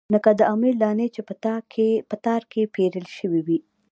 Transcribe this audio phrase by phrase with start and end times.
[0.13, 1.21] لکه د امېل دانې چې
[2.09, 3.59] پۀ تار کښې پېرلے شوي وي